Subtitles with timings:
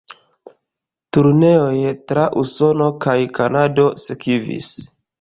[1.17, 4.77] Turneoj tra Usono kaj Kanado sekvis.